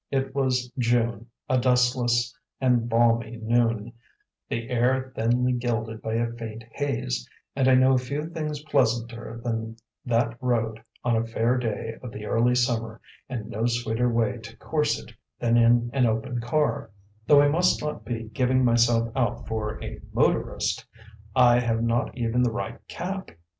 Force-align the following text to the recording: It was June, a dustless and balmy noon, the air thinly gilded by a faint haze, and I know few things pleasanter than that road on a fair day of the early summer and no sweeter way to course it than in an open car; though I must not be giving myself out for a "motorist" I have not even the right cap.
It 0.09 0.33
was 0.33 0.71
June, 0.79 1.27
a 1.47 1.59
dustless 1.59 2.33
and 2.59 2.89
balmy 2.89 3.37
noon, 3.37 3.93
the 4.49 4.67
air 4.67 5.13
thinly 5.15 5.53
gilded 5.53 6.01
by 6.01 6.15
a 6.15 6.33
faint 6.33 6.63
haze, 6.71 7.29
and 7.55 7.67
I 7.67 7.75
know 7.75 7.99
few 7.99 8.25
things 8.27 8.63
pleasanter 8.63 9.39
than 9.43 9.77
that 10.03 10.39
road 10.41 10.83
on 11.03 11.15
a 11.17 11.27
fair 11.27 11.55
day 11.59 11.99
of 12.01 12.11
the 12.11 12.25
early 12.25 12.55
summer 12.55 12.99
and 13.29 13.47
no 13.47 13.67
sweeter 13.67 14.09
way 14.11 14.39
to 14.39 14.57
course 14.57 14.99
it 14.99 15.13
than 15.37 15.55
in 15.55 15.91
an 15.93 16.07
open 16.07 16.41
car; 16.41 16.89
though 17.27 17.39
I 17.43 17.47
must 17.49 17.79
not 17.83 18.03
be 18.03 18.23
giving 18.23 18.65
myself 18.65 19.07
out 19.15 19.47
for 19.47 19.79
a 19.83 19.99
"motorist" 20.11 20.83
I 21.35 21.59
have 21.59 21.83
not 21.83 22.17
even 22.17 22.41
the 22.41 22.49
right 22.51 22.79
cap. 22.87 23.29